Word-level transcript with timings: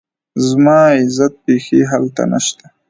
زما 0.47 0.79
عزت 0.99 1.33
بيخي 1.45 1.81
هلته 1.91 2.23
نشته 2.31 2.65